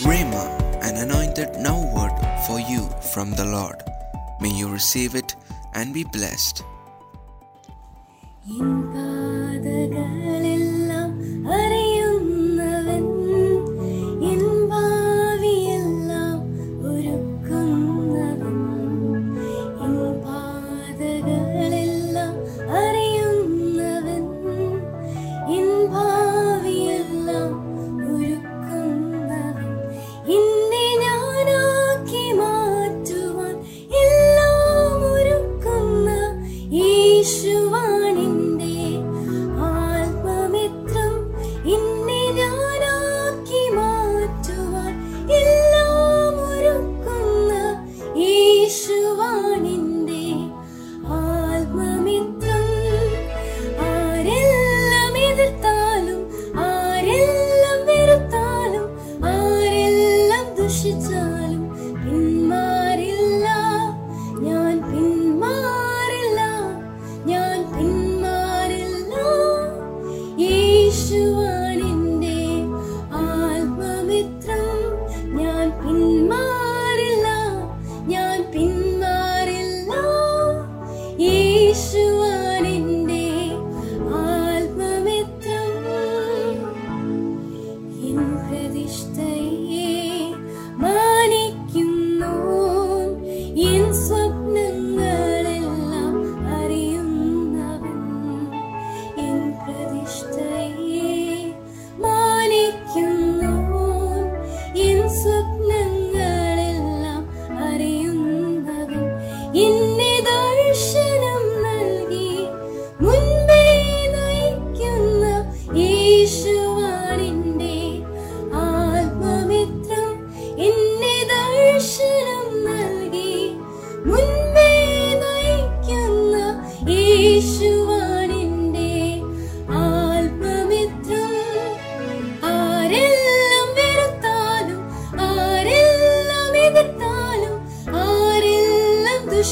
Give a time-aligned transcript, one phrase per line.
[0.00, 0.48] Rhema,
[0.82, 3.82] an anointed now word for you from the Lord.
[4.40, 5.36] May you receive it
[5.74, 6.62] and be blessed.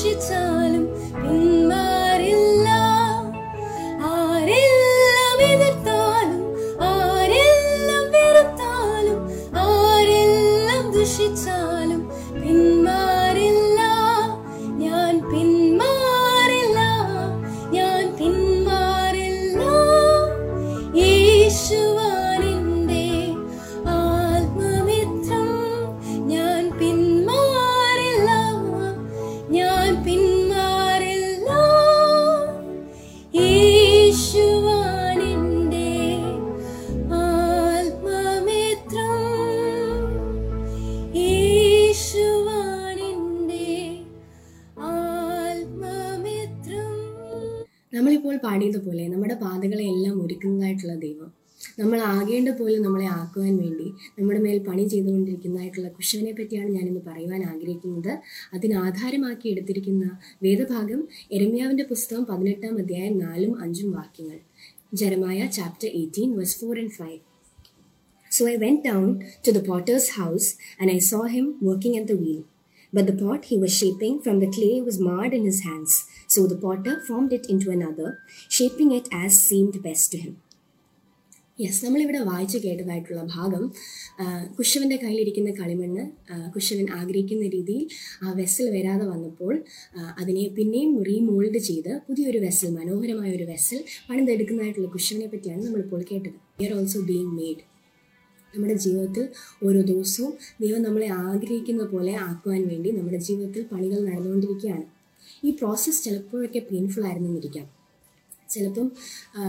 [0.00, 0.57] 记得。
[48.44, 51.32] പാടിയതുപോലെ നമ്മുടെ പാതകളെ എല്ലാം ഒരുക്കുന്നതായിട്ടുള്ള ദൈവം.
[51.78, 53.86] നമ്മൾ ആകേണ്ട പോലെ നമ്മളെ ആക്കുവാൻ വേണ്ടി
[54.18, 58.18] നമ്മുടെ മേൽ പണി ചെയ്തുകൊണ്ടിരിക്കുന്നതായിട്ടുള്ള കുശവനെ പറ്റിയാണ് ഞാനിന്ന് പറയുവാൻ ആഗ്രഹിക്കുന്നത്.
[58.54, 64.38] അതിന് ആധാരമാക്കി എടുത്തിരിക്കുന്ന വേദഭാഗം എരമ്യാവിന്റെ പുസ്തകം പതിനെട്ടാം അധ്യായം നാലും അഞ്ചും വാക്യങ്ങൾ.
[64.94, 67.18] Jeremiah chapter eighteen verse four and five
[68.30, 72.12] so I went down to the potter's house and I saw him working at the
[72.12, 72.40] wheel.
[72.92, 75.94] But the pot he was shaping from the clay was marred in his hands.
[76.26, 78.10] So the potter formed it into another,
[78.50, 80.34] shaping it as seemed best to him.
[81.58, 83.62] Yes നമ്മളിവിടെ വായിച്ചു കേട്ടതായിട്ടുള്ള ഭാഗം
[84.58, 86.02] കുശവന്റെ കയ്യിലിരിക്കുന്ന കളിമണ്ണ്
[86.54, 87.86] കുശവൻ ആഗ്രഹിക്കുന്ന രീതിയിൽ
[88.24, 89.54] ആ vessel വരാതെ വന്നപ്പോൾ
[90.20, 96.68] അതിനെ പിന്നെയും റീമോൾഡ് ചെയ്ത് പുതിയൊരു വെസൽ മനോഹരമായ ഒരു വെസൽ പണിതെടുക്കുന്നതായിട്ടുള്ള കുശവനെ പറ്റിയാണ് നമ്മളിപ്പോൾ കേട്ടത് we
[96.68, 97.64] are also being made
[98.58, 99.24] നമ്മുടെ ജീവിതത്തിൽ
[99.66, 104.86] ഓരോ ദിവസവും ദൈവം നമ്മളെ ആഗ്രഹിക്കുന്ന പോലെ ആക്കുവാൻ വേണ്ടി നമ്മുടെ ജീവിതത്തിൽ പണികൾ നടന്നുകൊണ്ടിരിക്കുകയാണ്.
[105.44, 107.66] ഈ പ്രോസസ്സ് ചിലപ്പോഴൊക്കെ പെയിൻഫുൾ ആയിരുന്നിരിക്കാം.
[108.50, 108.86] ചിലപ്പം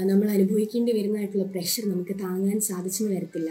[0.00, 3.50] നമ്മൾ അനുഭവിക്കേണ്ടി വരുന്നതായിട്ടുള്ള പ്രഷർ നമുക്ക് താങ്ങാൻ സാധിച്ചെന്ന് വരത്തില്ല.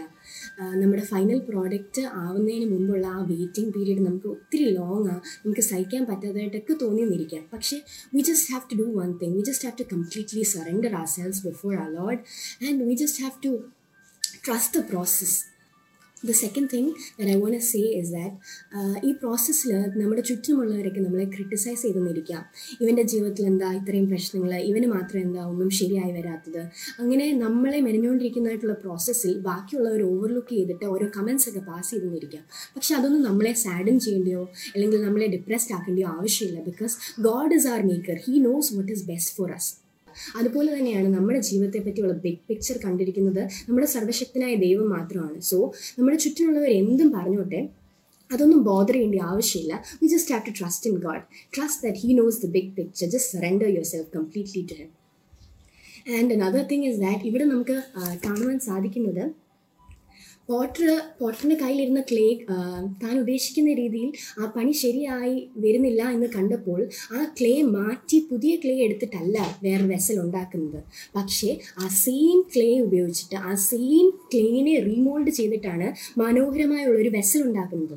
[0.80, 6.76] നമ്മുടെ ഫൈനൽ പ്രോഡക്റ്റ് ആവുന്നതിന് മുമ്പുള്ള ആ വെയിറ്റിംഗ് പീരീഡ് നമുക്ക് ഒത്തിരി ലോങ് ആണ് നമുക്ക് സഹിക്കാൻ പറ്റാത്തതായിട്ടൊക്കെ
[6.82, 7.78] തോന്നിയെന്നിരിക്കാം പക്ഷേ
[8.14, 11.74] we just have to do one thing we just have to completely surrender ourselves before
[11.74, 12.18] a lord lord
[12.68, 13.52] and we just have to
[14.46, 15.34] trust the process.
[16.24, 22.42] The second thing I want say is that ഈ പ്രോസസ്സിൽ നമ്മുടെ ചുറ്റുമുള്ളവരൊക്കെ നമ്മളെ criticise ചെയ്തെന്നിരിക്കാം
[22.80, 26.60] ഇവന്റെ ജീവിതത്തിൽ എന്താ ഇത്രയും പ്രശ്നങ്ങൾ ഇവന് മാത്രം എന്താ ഒന്നും ശരിയായി വരാത്തത്?
[26.98, 32.44] അങ്ങനെ നമ്മളെ മെനഞ്ഞുകൊണ്ടിരിക്കുന്നതായിട്ടുള്ള പ്രോസസ്സിൽ ബാക്കിയുള്ളവർ ഓവർലുക്ക് ചെയ്തിട്ട് ഓരോ കമൻസ് ഒക്കെ പാസ് ചെയ്തെന്നിരിക്കാം
[32.76, 34.48] പക്ഷെ അതൊന്നും നമ്മളെ സാഡൻ ചെയ്യേണ്ടയോ?
[34.74, 36.60] അല്ലെങ്കിൽ നമ്മളെ ഡിപ്രസ്ഡ് ആക്കേണ്ടയോ ആവശ്യമില്ല.
[36.60, 39.83] Because God is our maker he knows what is best for us
[40.38, 45.38] അതുപോലെ തന്നെയാണ് നമ്മുടെ ജീവിതത്തെ പറ്റിയുള്ള ബിഗ് പിക്ചർ കണ്ടിരിക്കുന്നത് നമ്മുടെ സർവശക്തനായ ദൈവം മാത്രമാണ്.
[45.50, 45.58] സോ
[45.98, 47.62] നമ്മുടെ ചുറ്റിനുള്ളവർ എന്തും പറഞ്ഞോട്ടെ
[48.30, 49.72] അതൊന്നും ബോധർ ചെയ്യേണ്ട ആവശ്യമില്ല.
[50.02, 51.24] We just have to trust in God
[51.56, 54.90] trust that he knows the big picture just surrender yourself completely to him
[56.18, 57.76] and another thing is that ഇവിടെ നമുക്ക്
[58.26, 59.24] കാണുവാൻ സാധിക്കുന്നത്
[60.48, 60.88] പോട്ടർ
[61.18, 62.26] പോട്ടറിന്റെ കയ്യിലിരുന്ന ക്ലേ
[63.02, 64.10] താൻ ഉദ്ദേശിക്കുന്ന രീതിയിൽ
[64.40, 66.80] ആ പണി ശരിയായി വരുന്നില്ല എന്ന് കണ്ടപ്പോൾ
[67.16, 70.80] ആ ക്ലേ മാറ്റി പുതിയ ക്ലേ എടുത്തിട്ടല്ല വേറെ വെസൽ ഉണ്ടാക്കുന്നത്.
[71.16, 71.50] പക്ഷേ
[71.82, 75.88] ആ സെയിം ക്ലേ ഉപയോഗിച്ചിട്ട് ആ സെയിം ക്ലേനെ റീമോൾഡ് ചെയ്തിട്ടാണ്
[76.20, 77.96] മനോഹരമായുള്ളൊരു വെസൽ ഉണ്ടാക്കുന്നത്.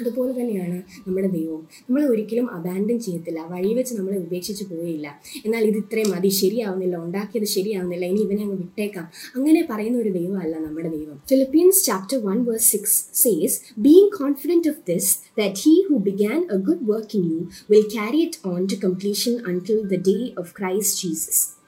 [0.00, 1.68] അതുപോലെ തന്നെയാണ് നമ്മുടെ ദൈവവും.
[1.80, 3.46] നമ്മളെ ഒരിക്കലും അബാൻഡൻ ചെയ്യത്തില്ല.
[3.50, 5.20] വഴി വെച്ച് നമ്മളെ ഉപേക്ഷിച്ച് പോവുകയില്ല.
[5.44, 6.28] എന്നാൽ ഇത് ഇത്രയും മതി.
[6.28, 6.96] ശരിയാവുന്നില്ല.
[6.96, 8.06] ഉണ്ടാക്കിയത് ശരിയാവുന്നില്ല.
[8.06, 9.10] ഇനി ഇവനെ അങ്ങ് വിട്ടേക്കാം.
[9.36, 11.20] അങ്ങനെ പറയുന്ന ഒരു ദൈവമല്ല നമ്മുടെ ദൈവം.
[11.28, 16.56] Philippians chapter one verse six says being confident of this that he who began a
[16.56, 21.08] good work in you will carry it on to completion until the day of Christ
[21.08, 21.63] Jesus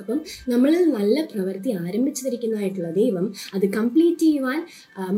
[0.00, 0.18] അപ്പം
[0.48, 4.60] നമ്മൾ നല്ല പ്രവൃത്തി ആരംഭിച്ചിരിക്കുന്നതായിട്ടുള്ള ദൈവം അത് complete ചെയ്യുവാൻ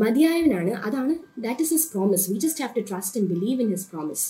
[0.03, 0.71] മതിയായവനാണ്.
[0.87, 4.25] അതാണ് that is his promise we just have to trust and believe in his promise